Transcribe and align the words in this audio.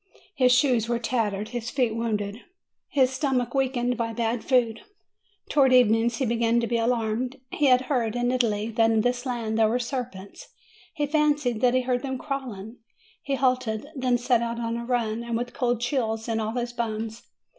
His 0.33 0.51
shoes 0.51 0.89
were 0.89 0.97
tattered, 0.97 1.49
his 1.49 1.69
feet 1.69 1.95
wounded, 1.95 2.41
his 2.89 3.11
stomach 3.11 3.53
weakened 3.53 3.97
by 3.97 4.13
bad 4.13 4.43
food. 4.43 4.81
Towards 5.47 5.75
evening 5.75 6.09
he 6.09 6.25
began 6.25 6.59
to 6.59 6.65
be 6.65 6.77
alarmed. 6.77 7.39
He 7.51 7.67
had 7.67 7.81
heard, 7.81 8.15
in 8.15 8.31
Italy, 8.31 8.71
that 8.71 8.89
in 8.89 9.01
this 9.01 9.27
land 9.27 9.59
there 9.59 9.69
were 9.69 9.77
serpents; 9.77 10.47
he 10.95 11.05
fancied 11.05 11.61
that 11.61 11.75
he 11.75 11.81
heard 11.81 12.01
them 12.01 12.17
crawling; 12.17 12.77
he 13.21 13.35
halted, 13.35 13.89
then 13.95 14.17
set 14.17 14.41
out 14.41 14.59
on 14.59 14.75
a 14.75 14.85
run, 14.85 15.23
and 15.23 15.37
with 15.37 15.53
cold 15.53 15.79
chills 15.79 16.27
in 16.27 16.39
all 16.39 16.53
his 16.55 16.73
bones. 16.73 17.21